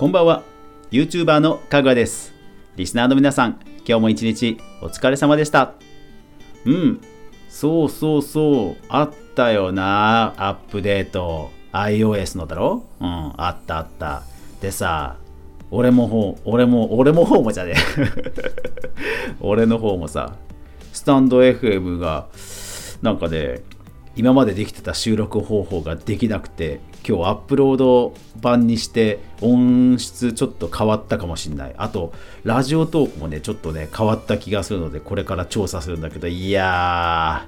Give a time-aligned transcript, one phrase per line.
[0.00, 0.42] こんばんは。
[0.90, 2.32] YouTuber のかぐわです。
[2.74, 5.74] リスナーの皆さん今日も一日お疲れ様でした。
[6.64, 7.00] うん。
[7.50, 8.84] そうそうそう。
[8.88, 10.32] あったよな。
[10.38, 11.50] アップデート。
[11.72, 12.82] iOS のだろ？
[12.98, 13.32] うん。
[13.36, 14.22] あったあった。
[14.62, 15.18] でさ
[15.70, 17.74] 俺も方俺も俺も方もじゃね
[19.42, 20.32] 俺の方もさ
[20.94, 22.28] スタンド FM が
[23.02, 23.60] なんかね
[24.16, 31.74] 今までできてた収録方法ができなくて今日アップロード版にして音質ちょっと変わったかもしんない。
[31.78, 32.12] あと
[32.44, 37.46] ラジオトークもねちょっとね変わった気がするのでこれから調査するんだけどいや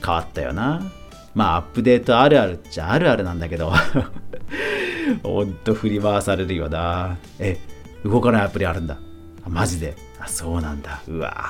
[0.00, 0.92] ー変わったよな。
[1.34, 3.72] まあアップデートあるあるっちゃあるあるなんだけど
[5.24, 7.16] ほんと振り回されるよな。
[7.38, 7.58] え
[8.04, 8.98] 動かないアプリあるんだ。
[9.48, 9.96] マジで。
[10.20, 11.02] あそうなんだ。
[11.08, 11.46] うわ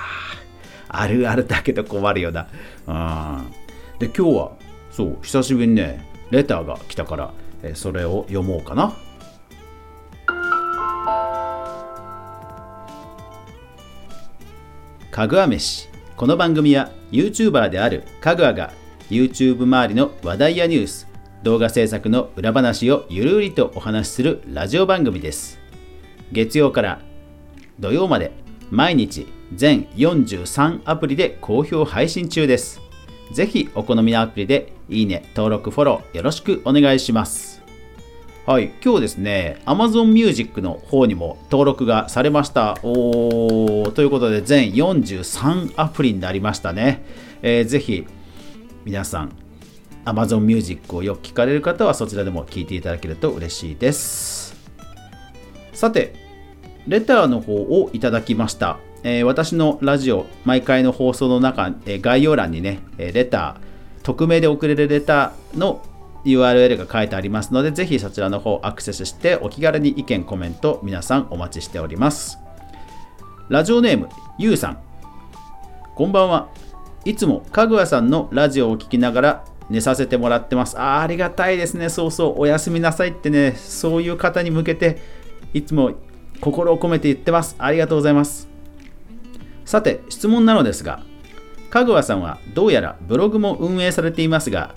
[0.88, 2.46] あるあるだけど困るよな。
[2.86, 3.63] うん。
[3.98, 4.52] で今日は
[4.90, 7.32] そう久しぶりにねレターが来たから
[7.64, 8.94] えそれを読もうかな。
[15.10, 15.88] かぐわ飯。
[16.16, 18.72] この番組は YouTuber であるかぐわが
[19.10, 21.08] YouTube 周りの話題やニュース
[21.42, 25.58] 動画制作の裏話をゆるりとお話しするラジオ番組です。
[26.32, 27.00] 月曜から
[27.78, 28.32] 土曜まで
[28.70, 32.83] 毎日全43アプリで好評配信中です。
[33.32, 37.62] ぜひお好みのアプリでいいね、登録、フォローよろしくお願いします。
[38.46, 42.78] はい、今日ですね、Amazon Music の方にも登録がされました。
[42.82, 47.04] おーということで、全43アプリになりましたね。
[47.40, 48.06] えーぜひ、
[48.84, 49.32] 皆さん、
[50.04, 54.54] Amazon Music をよく聞かれる方はそちらでも聞いていただけると嬉しいです。
[55.72, 56.14] さて、
[56.86, 58.78] レターの方をいただきました。
[59.04, 65.82] えー私のラジオ、毎回の放送の中、えー概要欄にね、えレター、匿名で送れるレターの
[66.24, 72.38] URL が書いてありますので、ぜひそちらの方アクセスしてお気軽に意見、コメント、皆さんお待ちしております。
[73.50, 74.78] ラジオネーム、ゆうさん。
[75.94, 76.48] こんばんは。
[77.04, 80.78] いつもかぐわさんのラジオを聞きながら寝させてもらってます。
[80.78, 81.90] あありがたいですね。
[81.90, 85.02] そうそう、おやすみなさいってね、そういう方に向けて、
[85.52, 85.92] いつも
[86.40, 87.54] 心を込めて言ってます。
[87.58, 88.53] ありがとうございます。
[89.64, 91.02] さて、質問なのですが、
[91.70, 94.74] かぐわさんはどうやらブログも運営されていますが、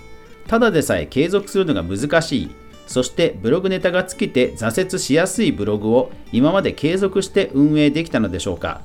[0.47, 2.51] ただでさえ継続するのが難しい、
[2.87, 8.81] そしてブログネタが尽きて挫折しやすいブログを今まで継続して運営できたのでしょうか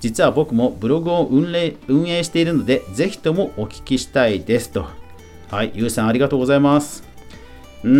[0.00, 4.86] 実は僕もブログを運営運営しているので、ぜひともお聞きしたいですと。
[5.50, 7.04] はい、ゆうさんありがとうございます。
[7.84, 7.90] うー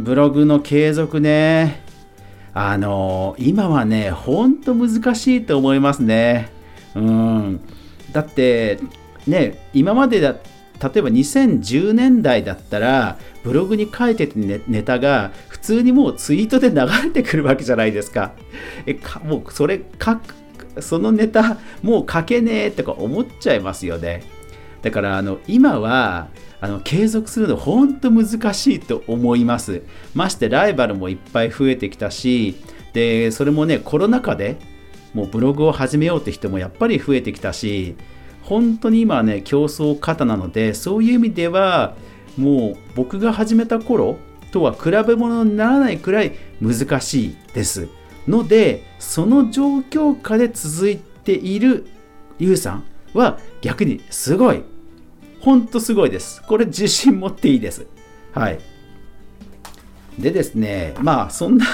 [0.00, 1.82] ん、ブログの継続ね。
[2.52, 6.59] あの今はね、ほんと難しいと思いますね。
[6.94, 7.60] うん。
[8.12, 8.78] だって、
[9.26, 10.38] ね、今までだ、例
[10.96, 18.32] えば2010年代だったら、ブログに書いてたネネタが普通にもうツイートで流れてくるわけじゃないですか。
[18.86, 24.22] えかもうそれ書く、そのネタもう書けねえとか思っちゃいますよね。
[24.82, 26.28] だからあの今は
[26.60, 29.82] あの継続するの本当難しいと思います。
[30.14, 32.56] ましてライバルもいっぱい増えてきたし、
[32.92, 34.56] でそれもねコロナ禍で
[35.14, 37.96] もうブログを始めようって人もやっぱり増えてきたし、
[38.42, 41.94] 本当に今はね競争過多なのでそういう意味では
[42.36, 44.18] もう僕が始めた頃
[44.50, 47.88] とは比べ物にならないくらい難しいです。
[48.26, 51.86] のでその状況下で続いている
[52.38, 52.84] ゆうさん
[53.14, 54.62] は逆にすごい
[55.40, 56.42] 本当すごいです。
[56.42, 57.86] これ自信持っていいです。
[58.32, 58.58] はい。
[60.18, 61.66] でですね、まあそんな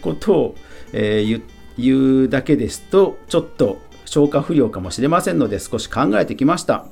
[0.00, 0.54] ことを、
[0.92, 1.42] えー言
[1.80, 6.86] 言うだけですと、ちょっと消化不良かもしれませんので少し考えてきました。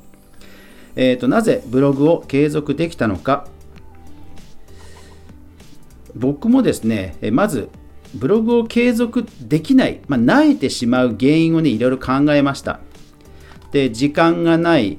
[0.96, 3.46] えーと、なぜブログを継続できたのか。
[6.14, 7.68] 僕もですね、えまず
[8.14, 12.80] ブログを継続できない、まあ、慣れてしまう原因をね、いろいろ考えました。
[13.72, 14.98] で、時間がない、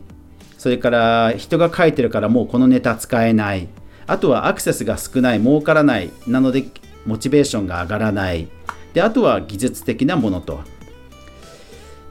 [0.58, 3.68] それから人が書いてるからもうこのネタ使えない、
[4.08, 6.66] あとはアクセスが少ない、儲からない、なので
[7.06, 8.48] モチベーションが上がらない、
[8.94, 10.62] で、あとは技術的なものと。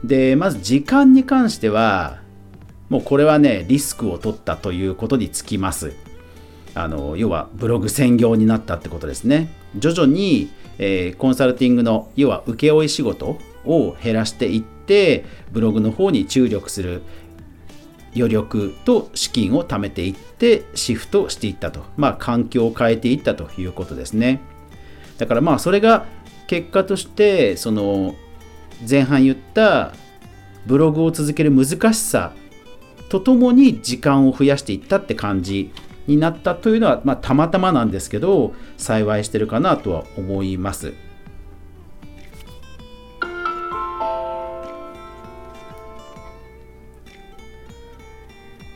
[0.03, 2.19] で、まず時間に関しては、
[2.89, 5.93] もうこれはね、リスクを取ったということにつきます。
[6.75, 9.49] あの要はブログ専業になったってことですね。
[9.75, 17.01] 徐々に、えーコンサルティングの要は請負仕事を減らしていってブログの方に注力する
[18.15, 24.39] 余力と資金を貯めていってシフトしていったとまあ環境を変えていったということですね
[25.17, 26.05] だからまあそれが
[26.49, 28.15] 結果としてその
[28.89, 29.93] 前半言った
[30.65, 32.33] ブログを続ける難しさ
[33.09, 35.71] とともに時間を増やしていったって感じ
[36.07, 40.95] になったというのは、まあ、たまたまなんですけど幸いしてるかなとは思います。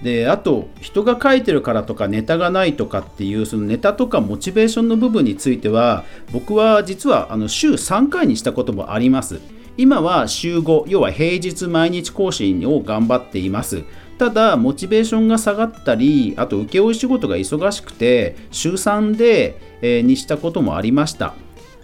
[0.04, 6.04] であと人が書いてるからとかネタがないとかっていうそのネタとかモチベーションの部分については
[6.34, 9.40] 僕は実はあの週3回にしたこともあります。
[9.76, 13.86] 今は週5要は平日毎日更新を頑張っています。
[14.18, 21.34] ただモチベーションが下がったりあと請負仕事が忙しくて週3で、えー、にしたこともありました。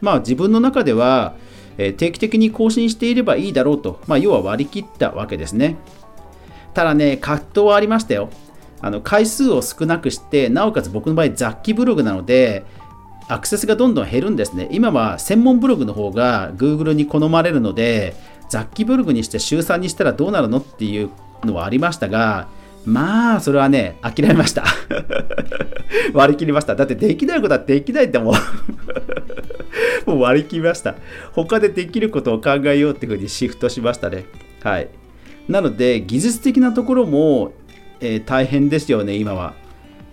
[0.02, 1.36] まあ自分の中では、
[1.78, 5.78] え、定期的に更新していればいいだろうと、まあ、要は割り切ったわけですね。
[6.74, 8.30] ただね、葛藤はありましたよ。
[8.82, 12.64] あの回数を少なくして、なおかつ僕の場合、雑記ブログなので、
[13.28, 14.68] アクセスがどんどん減るんですね。
[14.72, 18.16] 今は専門ブログの方が Google に好まれるので、
[18.50, 21.12] 雑記ブログにして週3にしたらどうなるのっていう
[21.44, 22.48] のはありましたが、
[22.86, 24.64] まあ、それはね、諦めました。
[26.14, 26.76] 割り切りました。
[26.76, 28.34] だってできないことはできないっても
[30.08, 30.96] う もう割り切りました。
[31.34, 34.26] 他でできることを考えようっていうふうにシフトしましたね。
[34.64, 34.88] はい。
[35.50, 37.52] なので技術的なところも、
[38.00, 39.54] えー、大変ですよね今は。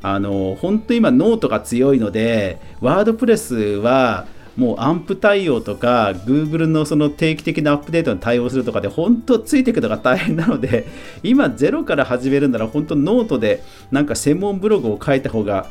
[0.02, 10.86] あの本当今ノートが強いので WordPress はもう AMP 対応とか Google のその定期的なアップデートに対応するとかで本当ついていくのが大変なので
[11.24, 15.66] 今ゼロから始めるなら本当ノートでなんか専門ブログを書いた方が、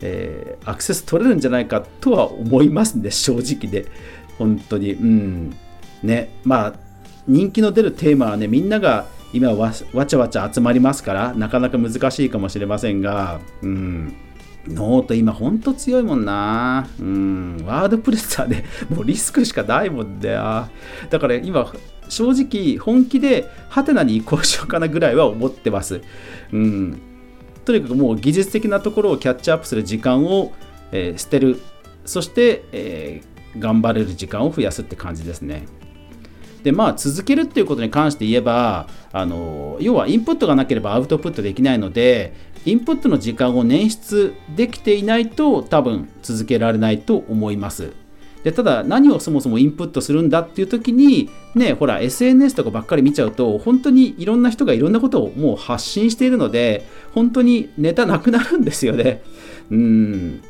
[0.00, 3.86] えー、アクセス取れるんじゃないかとは思いますね正直で。
[4.38, 4.92] 本当に。
[4.92, 5.56] うん。
[6.02, 6.30] ね。
[6.44, 6.74] まあ
[7.26, 14.14] 人気の出るテーマはねみんなが今わわちゃわちゃ集まりますからなかなか難しいかもしれませんがうん。
[14.66, 16.88] ノート今ほんと強いもんな。
[17.00, 17.56] うん。
[17.66, 18.64] WordPress さーで
[18.94, 20.68] もうリスクしかないもんだよ。
[21.10, 21.72] だから今
[22.08, 26.00] 正直本気でハテナに移行しようかなぐらいは思ってます。
[26.52, 27.00] うん。
[27.64, 30.52] とにかくもう技術的なところをキャッチアップする時間を、
[30.92, 31.60] えー、捨てる。
[32.04, 35.64] そして、えー、頑張れる時間を増やすって感じですね。
[36.62, 47.92] でまあ続けるっていうことに関して言えばあの要はインプットがなければアウトプットできないのでインプットの時間を捻出できていないと多分続けられないと思います。
[48.44, 59.22] でただ何をそもそもインプットするんだっていう時にねほら SNS とかばっかり見ちゃうと本当にいろんな人がいろんなことをもう発信しているので本当にネタなくなるんですよね。
[59.70, 60.42] うん。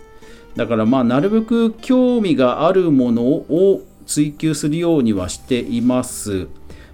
[0.56, 6.48] だからまあなるべく興味があるものを追求するようにはしています。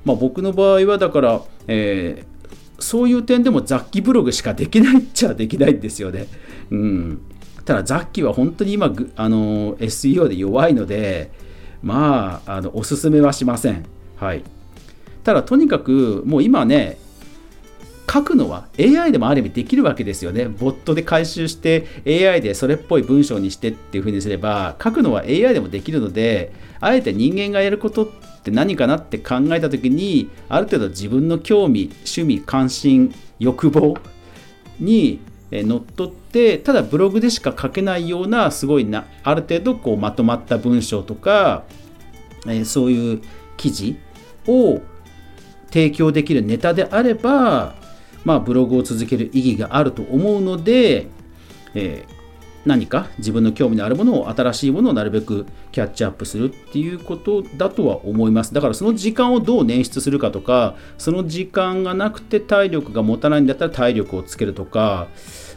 [0.05, 6.27] まあ、僕の場合はだから、えー、そういう点でも雑記ブログしかできないっちゃできないんですよね。
[6.71, 7.21] うん、
[7.65, 11.31] ただ雑記は本当に今あの SEO で弱いので
[11.83, 13.85] まああのおすすめはしません。
[14.17, 14.43] はい、
[15.25, 16.99] ただとにかくもう今ね
[18.11, 20.47] 書くのは AI でもある意味できるわけですよね。
[20.47, 28.09] ボットで回収して AI でそれっぽい文章にしてっていう風にすれば書くのは AI でもできるのであえて人間がやることっ
[28.43, 33.97] て何かなって考えた時にある程度自分の興味趣味関心欲望
[34.81, 35.21] に
[35.51, 41.65] のっとってただブログでしか書けないようなすごいなある程度こうまとまった文章とか、
[42.47, 43.23] えそういう
[43.57, 43.99] 記事
[44.47, 44.81] を
[45.71, 47.75] 提供できるネタであれば
[48.25, 51.07] まあ、ブログを続ける意義があると思うので、
[51.75, 52.19] えー、
[52.67, 58.53] 何か自分の興味のあるものを新しいものをなるべくキャッチアップするっていうことだとは思います。
[58.53, 65.09] だからその時間をどう捻出するかとかその時間がなくて体力が持たないんだったら体力をつけるとか、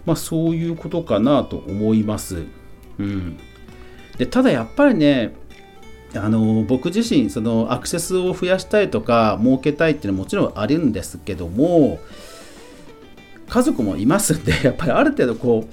[0.06, 2.46] まあ、そういうことかなと思います、
[2.98, 3.38] うん、
[4.18, 5.34] でただやっぱりね
[6.16, 12.00] あの僕自身そのアクセスを増やしたいとか設けたいっていうのはもちろんあるんですけども
[13.52, 15.68] 家族もいますんで やっぱりある程度こ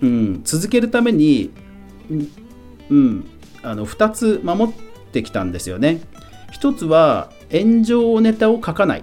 [0.00, 1.50] う、うん、続けるために、
[2.88, 3.24] うん、
[3.62, 4.74] あの2つ守っ
[5.12, 6.00] てきたんですよね。
[6.58, 9.02] 1つは炎上ネタを書かない。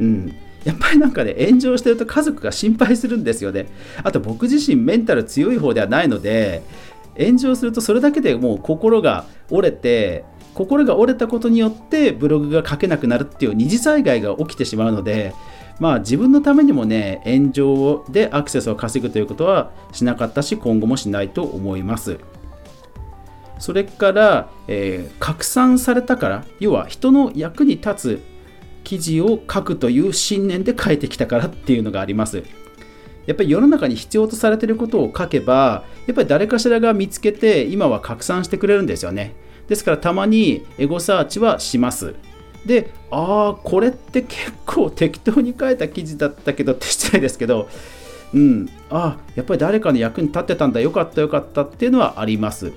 [0.00, 0.32] うん、
[0.64, 3.66] やっぱりなんかね炎上してると家族が心配するんですよね。
[4.02, 6.62] あと僕自身メンタル強い方ではないので
[7.18, 15.34] 炎上するとそれだけでもう心が折れて心が折れたことによってブログが書けなくなるっていう二次災害が起きてしまうので
[15.78, 22.18] まあ自分のためにもね、炎上でアクセスを稼ぐということはしなかったし、今後もしないと思います。
[23.58, 28.22] それから、えー、拡散されたから、要は人の役に立つ
[28.84, 32.42] 記事を書くという信念で書いてきたからっていうのがあります。
[33.26, 39.34] やっぱり世の中に必要とされていることを書けば、やっぱり誰かしらが見つけて、今は拡散してくれるんですよね。
[39.68, 42.14] ですからたまにエゴサーチはします。
[42.66, 47.68] でああこれって結構適当に書いた記事だったけどって失礼ですけど
[48.34, 52.72] うんあやっぱり誰かの役に立ってたんだよかったよかったっていうのはあります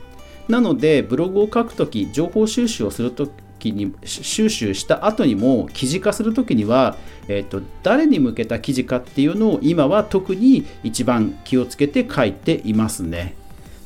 [0.47, 3.29] なのでブログを書くとき情報収集をすると
[3.59, 13.35] 時に収集した後にも記事化する時には、えーと、誰に向けた記事かっていうのを今は特に一番気をつけて書いていますね。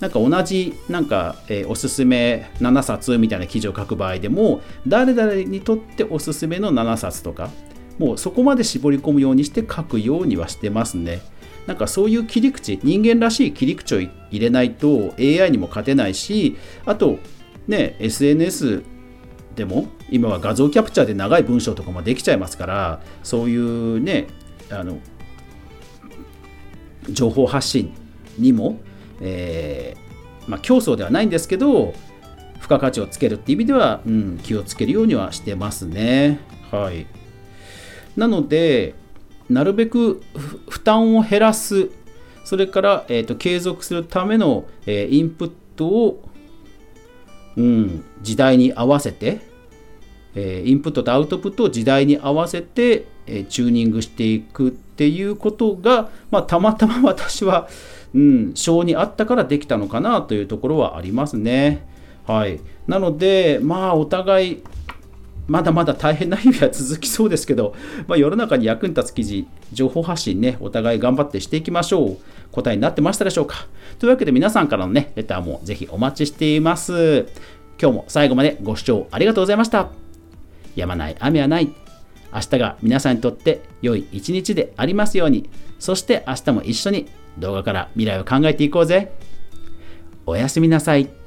[0.04, 7.50] なんか同じなんか、えー、おすすめ7冊みたいな記事を書く場合でも誰々にとっておすすめの7冊とか
[7.98, 11.22] もうそこまで絞り込むようにして書くようにはしてますね。
[11.68, 17.20] なんかそういう切り口人間らしい切り口を入れないと AI にも勝てないしあと
[17.70, 18.84] ね SNS
[19.56, 24.28] でも今は画像キャプチャーで長い文章とかもできちゃいますからそういうね
[24.70, 24.98] あの
[27.10, 27.94] 情報発信
[28.38, 28.80] にも、
[29.22, 31.94] えー、まあ、競争ではないんですけど
[32.56, 36.40] 付加価値をつけるっていう意味では、うん、気をつけるようにはしてますね。
[36.72, 37.06] はい、
[38.16, 38.96] なので
[39.50, 40.22] なるべく
[40.70, 41.90] 負担を減らす
[42.44, 46.24] それから、えーと、継続するための、えー、インプットを、
[47.56, 49.42] うん、時代に合わせて、
[50.36, 57.70] えー、インプットとアウトプットを時代に合わせて、えー、チューニングしていくっていうことが、まあ、たまたま私は、
[58.14, 61.86] うん、性にあったからできたのかなというところはありますね。
[62.26, 64.64] はい、なので、まあ、お互い
[65.48, 67.76] まだまだ大変な日々は続きそうですけど、
[68.08, 72.18] まあ、世の中に役に立つ記事、情報発信ね、お互い頑張ってしていきましょう。
[72.52, 73.66] 答えになってましたでしょうか
[73.98, 77.26] というわけで皆さんからのね、レターもぜひお待ちしています。
[77.82, 79.90] 今日も最後までご視聴ありがとうございました。
[80.76, 81.74] やまない雨はない。
[82.34, 85.50] 明日が皆さんにとって良い一日でありますように。
[85.80, 89.12] そして明日も一緒に動画から未来を考えていこうぜ。
[90.26, 91.23] おやすみなさい。